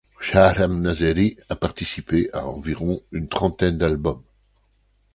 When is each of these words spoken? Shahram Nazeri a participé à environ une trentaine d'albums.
Shahram 0.19 0.81
Nazeri 0.81 1.37
a 1.49 1.55
participé 1.55 2.31
à 2.33 2.47
environ 2.47 3.01
une 3.11 3.27
trentaine 3.29 3.77
d'albums. 3.77 4.23